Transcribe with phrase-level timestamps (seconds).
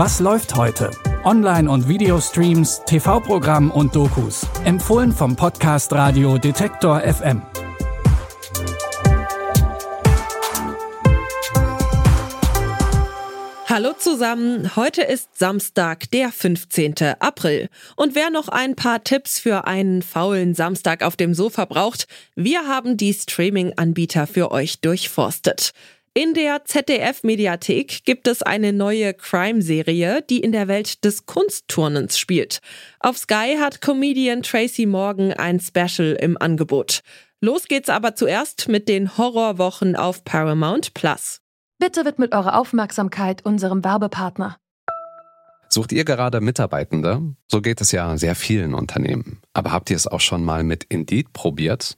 [0.00, 0.92] Was läuft heute?
[1.24, 4.46] Online- und Videostreams, TV-Programm und Dokus.
[4.64, 7.42] Empfohlen vom Podcast Radio Detektor FM.
[13.66, 16.94] Hallo zusammen, heute ist Samstag, der 15.
[17.18, 17.68] April.
[17.96, 22.06] Und wer noch ein paar Tipps für einen faulen Samstag auf dem Sofa braucht,
[22.36, 25.72] wir haben die Streaming-Anbieter für euch durchforstet.
[26.20, 32.58] In der ZDF-Mediathek gibt es eine neue Crime-Serie, die in der Welt des Kunstturnens spielt.
[32.98, 37.02] Auf Sky hat Comedian Tracy Morgan ein Special im Angebot.
[37.40, 41.40] Los geht's aber zuerst mit den Horrorwochen auf Paramount Plus.
[41.78, 44.56] Bitte widmet eure Aufmerksamkeit unserem Werbepartner.
[45.68, 47.22] Sucht ihr gerade Mitarbeitende?
[47.46, 49.40] So geht es ja sehr vielen Unternehmen.
[49.52, 51.97] Aber habt ihr es auch schon mal mit Indeed probiert?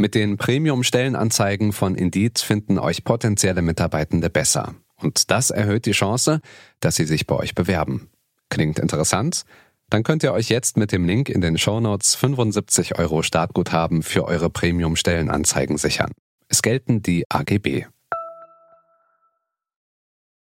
[0.00, 4.74] Mit den Premium-Stellenanzeigen von Indeed finden euch potenzielle Mitarbeitende besser.
[4.96, 6.40] Und das erhöht die Chance,
[6.80, 8.08] dass sie sich bei euch bewerben.
[8.48, 9.42] Klingt interessant?
[9.90, 14.24] Dann könnt ihr euch jetzt mit dem Link in den Shownotes 75 Euro Startguthaben für
[14.24, 16.12] eure Premium-Stellenanzeigen sichern.
[16.48, 17.84] Es gelten die AGB.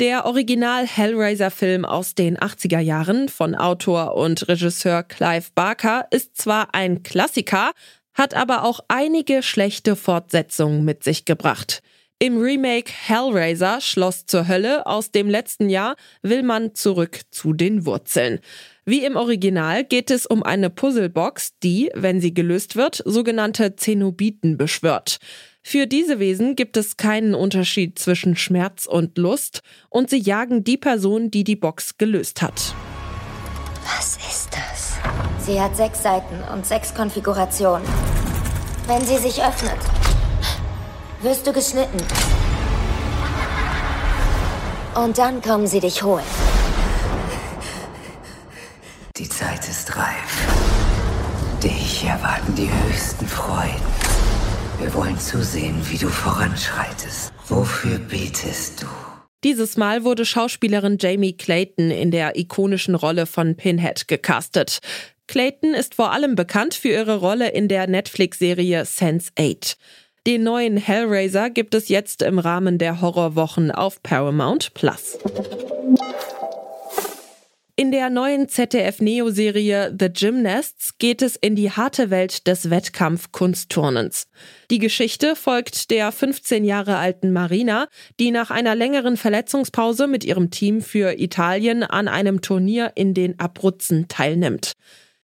[0.00, 6.74] Der Original Hellraiser-Film aus den 80er Jahren von Autor und Regisseur Clive Barker ist zwar
[6.74, 7.72] ein Klassiker,
[8.14, 11.82] hat aber auch einige schlechte Fortsetzungen mit sich gebracht.
[12.22, 17.86] Im Remake Hellraiser Schloss zur Hölle aus dem letzten Jahr will man zurück zu den
[17.86, 18.40] Wurzeln.
[18.84, 24.58] Wie im Original geht es um eine Puzzlebox, die, wenn sie gelöst wird, sogenannte Zenobiten
[24.58, 25.18] beschwört.
[25.62, 30.76] Für diese Wesen gibt es keinen Unterschied zwischen Schmerz und Lust und sie jagen die
[30.76, 32.74] Person, die die Box gelöst hat.
[35.50, 37.82] Sie hat sechs Seiten und sechs Konfigurationen.
[38.86, 39.80] Wenn sie sich öffnet,
[41.22, 41.98] wirst du geschnitten.
[44.94, 46.24] Und dann kommen sie dich holen.
[49.16, 50.46] Die Zeit ist reif.
[51.60, 53.74] Dich erwarten die höchsten Freuden.
[54.78, 57.32] Wir wollen zusehen, wie du voranschreitest.
[57.48, 58.86] Wofür betest du?
[59.42, 64.80] Dieses Mal wurde Schauspielerin Jamie Clayton in der ikonischen Rolle von Pinhead gecastet.
[65.30, 69.76] Clayton ist vor allem bekannt für ihre Rolle in der Netflix-Serie Sense 8.
[70.26, 75.20] Den neuen Hellraiser gibt es jetzt im Rahmen der Horrorwochen auf Paramount Plus.
[77.76, 84.26] In der neuen ZDF-Neo-Serie The Gymnasts geht es in die harte Welt des Wettkampf-Kunstturnens.
[84.72, 87.86] Die Geschichte folgt der 15 Jahre alten Marina,
[88.18, 93.38] die nach einer längeren Verletzungspause mit ihrem Team für Italien an einem Turnier in den
[93.38, 94.72] Abruzzen teilnimmt.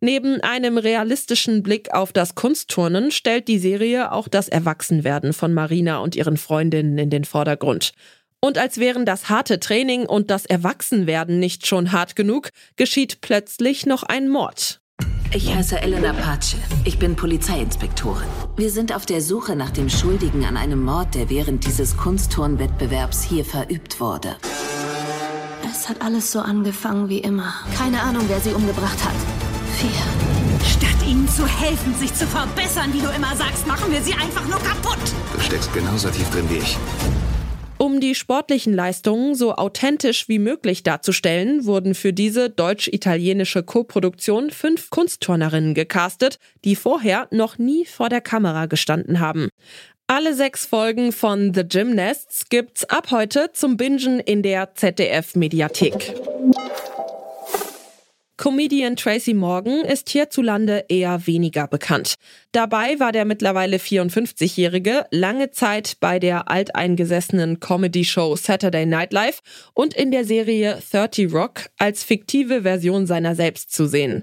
[0.00, 5.98] Neben einem realistischen Blick auf das Kunstturnen stellt die Serie auch das Erwachsenwerden von Marina
[5.98, 7.92] und ihren Freundinnen in den Vordergrund.
[8.40, 13.86] Und als wären das harte Training und das Erwachsenwerden nicht schon hart genug, geschieht plötzlich
[13.86, 14.80] noch ein Mord.
[15.32, 16.56] Ich heiße Elena Pace.
[16.84, 18.28] Ich bin Polizeiinspektorin.
[18.56, 23.24] Wir sind auf der Suche nach dem Schuldigen an einem Mord, der während dieses Kunstturnwettbewerbs
[23.24, 24.36] hier verübt wurde.
[25.68, 27.52] Es hat alles so angefangen wie immer.
[27.76, 29.14] Keine Ahnung, wer sie umgebracht hat.
[29.86, 30.66] Vier.
[30.66, 34.44] Statt ihnen zu helfen, sich zu verbessern, wie du immer sagst, machen wir sie einfach
[34.48, 34.98] nur kaputt.
[35.32, 36.76] Du steckst genauso tief drin wie ich.
[37.78, 44.90] Um die sportlichen Leistungen so authentisch wie möglich darzustellen, wurden für diese deutsch-italienische Koproduktion fünf
[44.90, 49.50] Kunstturnerinnen gecastet, die vorher noch nie vor der Kamera gestanden haben.
[50.08, 56.14] Alle sechs Folgen von The Gymnasts gibt's ab heute zum Bingen in der ZDF-Mediathek.
[58.36, 62.14] Comedian Tracy Morgan ist hierzulande eher weniger bekannt.
[62.52, 69.40] Dabei war der mittlerweile 54-Jährige lange Zeit bei der alteingesessenen Comedy-Show Saturday Night Live
[69.72, 74.22] und in der Serie 30 Rock als fiktive Version seiner selbst zu sehen.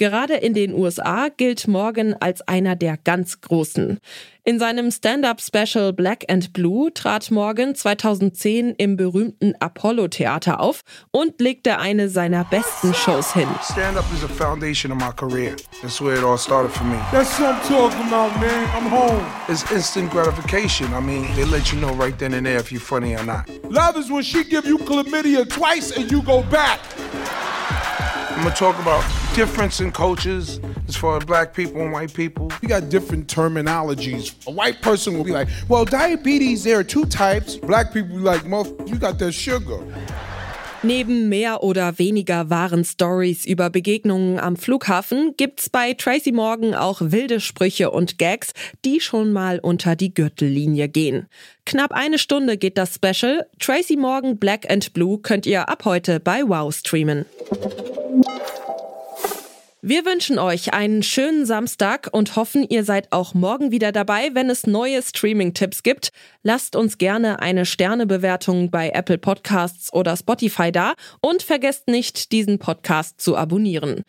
[0.00, 4.00] Gerade in den USA gilt Morgan als einer der ganz Großen.
[4.44, 10.80] In seinem Stand-up-Special Black and Blue trat Morgan 2010 im berühmten Apollo-Theater auf
[11.10, 13.46] und legte eine seiner besten Shows hin.
[13.62, 15.54] Stand-up is a foundation of my career.
[15.82, 16.96] That's where it all started for me.
[17.12, 18.66] That's what I'm talking about, man.
[18.74, 19.22] I'm home.
[19.48, 20.86] It's instant gratification.
[20.94, 23.46] I mean, they let you know right then and there if you're funny or not.
[23.68, 26.80] Love is when she give you chlamydia twice and you go back.
[28.40, 29.04] I'm gonna talk about
[29.34, 32.50] difference in cultures as far as black people and white people.
[32.62, 34.34] We got different terminologies.
[34.46, 37.56] A white person will be like, well, diabetes, there are two types.
[37.56, 39.80] Black people be like, you got that sugar.
[40.82, 47.02] Neben mehr oder weniger wahren Stories über Begegnungen am Flughafen gibt's bei Tracy Morgan auch
[47.02, 48.54] wilde Sprüche und Gags,
[48.86, 51.26] die schon mal unter die Gürtellinie gehen.
[51.66, 53.44] Knapp eine Stunde geht das Special.
[53.58, 57.26] Tracy Morgan Black and Blue könnt ihr ab heute bei Wow streamen.
[59.82, 64.50] Wir wünschen euch einen schönen Samstag und hoffen, ihr seid auch morgen wieder dabei, wenn
[64.50, 66.10] es neue Streaming-Tipps gibt.
[66.42, 70.92] Lasst uns gerne eine Sternebewertung bei Apple Podcasts oder Spotify da
[71.22, 74.04] und vergesst nicht, diesen Podcast zu abonnieren.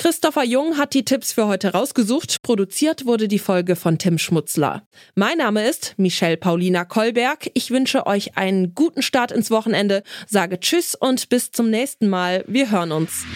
[0.00, 2.40] Christopher Jung hat die Tipps für heute rausgesucht.
[2.40, 4.82] Produziert wurde die Folge von Tim Schmutzler.
[5.14, 7.50] Mein Name ist Michelle Paulina Kolberg.
[7.52, 12.44] Ich wünsche euch einen guten Start ins Wochenende, sage Tschüss und bis zum nächsten Mal.
[12.46, 13.26] Wir hören uns.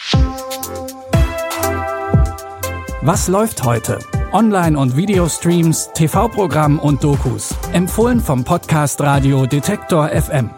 [3.03, 3.99] Was läuft heute?
[4.33, 7.55] Online- und Videostreams, TV-Programm und Dokus.
[7.75, 10.49] Empfohlen vom Podcast Radio Detektor FM.